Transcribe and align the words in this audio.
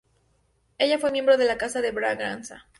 Ella 0.79 0.97
fue 0.97 1.11
miembro 1.11 1.37
de 1.37 1.45
la 1.45 1.59
Casa 1.59 1.79
de 1.79 1.91
Braganza. 1.91 2.65